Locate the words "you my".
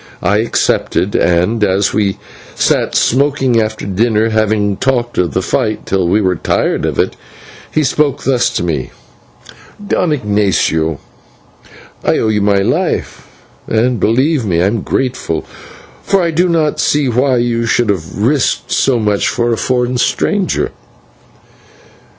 12.29-12.63